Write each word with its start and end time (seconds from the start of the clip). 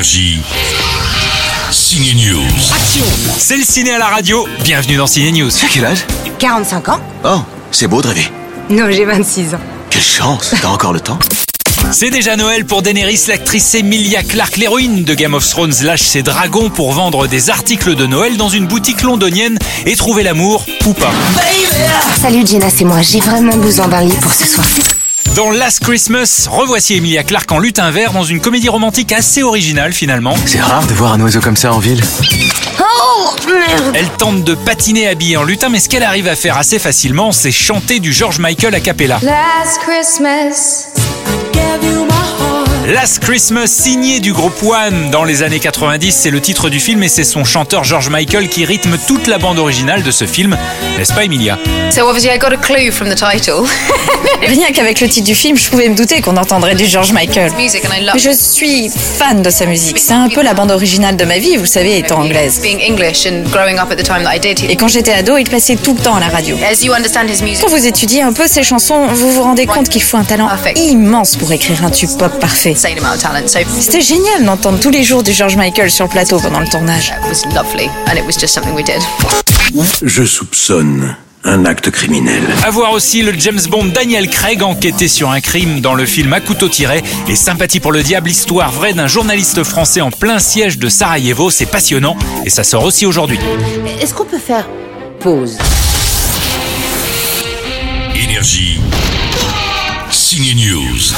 Énergie. 0.00 0.40
News. 2.16 2.42
C'est 3.36 3.58
le 3.58 3.62
ciné 3.62 3.90
à 3.90 3.98
la 3.98 4.06
radio. 4.06 4.48
Bienvenue 4.64 4.96
dans 4.96 5.06
Ciné 5.06 5.30
News. 5.30 5.50
Tu 5.50 5.66
as 5.66 5.68
quel 5.68 5.84
âge? 5.84 6.06
45 6.38 6.88
ans 6.88 7.00
Oh, 7.22 7.42
c'est 7.70 7.86
beau 7.86 8.00
de 8.00 8.08
rêver. 8.08 8.26
Non, 8.70 8.86
j'ai 8.90 9.04
26 9.04 9.54
ans. 9.56 9.60
Quelle 9.90 10.00
chance, 10.00 10.54
t'as 10.62 10.68
encore 10.68 10.94
le 10.94 11.00
temps. 11.00 11.18
C'est 11.92 12.08
déjà 12.08 12.36
Noël 12.36 12.64
pour 12.64 12.80
Daenerys, 12.80 13.24
l'actrice 13.28 13.74
Emilia 13.74 14.22
Clarke, 14.22 14.56
l'héroïne 14.56 15.04
de 15.04 15.12
Game 15.12 15.34
of 15.34 15.46
Thrones, 15.46 15.74
lâche 15.82 16.00
ses 16.00 16.22
dragons 16.22 16.70
pour 16.70 16.94
vendre 16.94 17.26
des 17.26 17.50
articles 17.50 17.94
de 17.94 18.06
Noël 18.06 18.38
dans 18.38 18.48
une 18.48 18.66
boutique 18.66 19.02
londonienne 19.02 19.58
et 19.84 19.96
trouver 19.96 20.22
l'amour 20.22 20.64
ou 20.86 20.94
pas. 20.94 21.12
Salut 22.22 22.46
Jenna, 22.46 22.70
c'est 22.74 22.84
moi. 22.84 23.02
J'ai 23.02 23.20
vraiment 23.20 23.58
besoin 23.58 23.86
d'un 23.86 24.00
lit 24.00 24.16
pour 24.22 24.32
ce 24.32 24.46
soir. 24.46 24.66
Dans 25.36 25.52
Last 25.52 25.80
Christmas, 25.84 26.48
revoici 26.50 26.96
Emilia 26.96 27.22
Clarke 27.22 27.52
en 27.52 27.60
lutin 27.60 27.90
vert 27.92 28.12
dans 28.12 28.24
une 28.24 28.40
comédie 28.40 28.68
romantique 28.68 29.12
assez 29.12 29.44
originale 29.44 29.92
finalement. 29.92 30.34
C'est 30.44 30.60
rare 30.60 30.84
de 30.86 30.92
voir 30.92 31.12
un 31.12 31.20
oiseau 31.20 31.40
comme 31.40 31.56
ça 31.56 31.72
en 31.72 31.78
ville. 31.78 32.02
Oh 32.80 33.36
merde 33.46 33.94
Elle 33.94 34.10
tente 34.10 34.42
de 34.42 34.54
patiner 34.54 35.06
habillée 35.06 35.36
en 35.36 35.44
lutin, 35.44 35.68
mais 35.68 35.78
ce 35.78 35.88
qu'elle 35.88 36.02
arrive 36.02 36.26
à 36.26 36.34
faire 36.34 36.56
assez 36.56 36.80
facilement, 36.80 37.30
c'est 37.30 37.52
chanter 37.52 38.00
du 38.00 38.12
George 38.12 38.40
Michael 38.40 38.74
a 38.74 38.80
cappella. 38.80 39.20
Last 39.22 39.78
Christmas, 39.86 40.88
Last 42.92 43.20
Christmas, 43.20 43.68
signé 43.68 44.18
du 44.18 44.32
groupe 44.32 44.60
One 44.64 45.12
dans 45.12 45.22
les 45.22 45.44
années 45.44 45.60
90, 45.60 46.12
c'est 46.12 46.30
le 46.30 46.40
titre 46.40 46.68
du 46.68 46.80
film 46.80 47.04
et 47.04 47.08
c'est 47.08 47.22
son 47.22 47.44
chanteur 47.44 47.84
George 47.84 48.10
Michael 48.10 48.48
qui 48.48 48.64
rythme 48.64 48.98
toute 49.06 49.28
la 49.28 49.38
bande 49.38 49.60
originale 49.60 50.02
de 50.02 50.10
ce 50.10 50.26
film, 50.26 50.56
n'est-ce 50.98 51.14
pas 51.14 51.22
Emilia? 51.22 51.56
So 51.92 52.08
obviously 52.08 52.34
I 52.34 52.38
got 52.38 52.52
a 52.52 52.56
clue 52.56 52.90
from 52.90 53.08
the 53.08 53.14
title. 53.14 53.62
Rien 54.42 54.72
qu'avec 54.72 55.00
le 55.00 55.08
titre 55.08 55.26
du 55.26 55.36
film, 55.36 55.56
je 55.56 55.70
pouvais 55.70 55.88
me 55.88 55.94
douter 55.94 56.20
qu'on 56.20 56.36
entendrait 56.36 56.74
du 56.74 56.86
George 56.86 57.12
Michael. 57.12 57.52
Je 58.16 58.30
suis 58.30 58.90
fan 58.90 59.40
de 59.40 59.50
sa 59.50 59.66
musique. 59.66 59.98
C'est 60.00 60.12
un 60.12 60.28
peu 60.28 60.42
la 60.42 60.54
bande 60.54 60.72
originale 60.72 61.16
de 61.16 61.24
ma 61.24 61.38
vie, 61.38 61.56
vous 61.56 61.66
savez, 61.66 61.96
étant 61.98 62.22
anglaise. 62.22 62.60
being 62.60 62.80
English 62.80 63.24
and 63.24 63.48
growing 63.50 63.78
up 63.78 63.92
at 63.92 63.96
the 63.96 64.02
time 64.02 64.24
that 64.24 64.34
I 64.34 64.40
did. 64.40 64.68
Et 64.68 64.74
quand 64.74 64.88
j'étais 64.88 65.12
ado, 65.12 65.36
il 65.36 65.48
passait 65.48 65.76
tout 65.76 65.94
le 65.94 66.00
temps 66.00 66.16
à 66.16 66.20
la 66.20 66.28
radio. 66.28 66.56
As 66.68 66.82
you 66.84 66.92
understand 66.92 67.28
his 67.28 67.40
music, 67.42 67.60
Quand 67.60 67.70
vous 67.70 67.86
étudiez 67.86 68.22
un 68.22 68.32
peu 68.32 68.48
ses 68.48 68.64
chansons, 68.64 69.06
vous 69.06 69.30
vous 69.30 69.42
rendez 69.42 69.66
compte 69.66 69.88
qu'il 69.88 70.02
faut 70.02 70.16
un 70.16 70.24
talent 70.24 70.48
immense 70.74 71.36
pour 71.36 71.52
écrire 71.52 71.84
un 71.84 71.90
tube 71.90 72.10
pop 72.18 72.40
parfait. 72.40 72.74
Insane 72.80 72.98
amount 72.98 73.14
of 73.16 73.20
talent. 73.20 73.48
So 73.48 73.58
it 73.58 73.66
C'était 73.78 74.00
génial 74.00 74.44
d'entendre 74.44 74.80
tous 74.80 74.90
les 74.90 75.04
jours 75.04 75.22
du 75.22 75.32
George 75.32 75.56
Michael 75.56 75.90
sur 75.90 76.06
le 76.06 76.10
plateau 76.10 76.38
pendant 76.40 76.60
le 76.60 76.66
tournage. 76.66 77.12
was 77.28 77.44
lovely 77.54 77.90
and 78.06 78.16
it 78.16 78.24
was 78.24 78.38
just 78.40 78.54
something 78.54 78.74
we 78.74 78.82
did. 78.82 79.02
Je 80.02 80.24
soupçonne 80.24 81.14
un 81.44 81.66
acte 81.66 81.90
criminel. 81.90 82.42
À 82.64 82.70
voir 82.70 82.92
aussi 82.92 83.22
le 83.22 83.32
James 83.38 83.60
Bond 83.68 83.86
Daniel 83.86 84.28
Craig 84.30 84.62
enquêté 84.62 85.08
sur 85.08 85.30
un 85.30 85.40
crime 85.40 85.80
dans 85.80 85.94
le 85.94 86.06
film 86.06 86.32
À 86.32 86.40
couteau 86.40 86.68
tiré 86.68 87.02
et 87.28 87.36
Sympathie 87.36 87.80
pour 87.80 87.92
le 87.92 88.02
diable, 88.02 88.30
histoire 88.30 88.72
vraie 88.72 88.94
d'un 88.94 89.06
journaliste 89.08 89.62
français 89.62 90.00
en 90.00 90.10
plein 90.10 90.38
siège 90.38 90.78
de 90.78 90.88
Sarajevo. 90.88 91.50
C'est 91.50 91.66
passionnant 91.66 92.16
et 92.46 92.50
ça 92.50 92.64
sort 92.64 92.84
aussi 92.84 93.04
aujourd'hui. 93.04 93.38
Est-ce 94.00 94.14
qu'on 94.14 94.24
peut 94.24 94.38
faire 94.38 94.66
pause? 95.20 95.58
Énergie. 98.14 98.80
Signe 100.10 100.54
News. 100.54 101.14